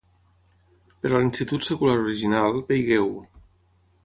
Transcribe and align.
Per 1.03 1.11
a 1.11 1.21
l'institut 1.23 1.67
secular 1.67 2.01
original, 2.07 2.59
vegeu: 2.73 3.13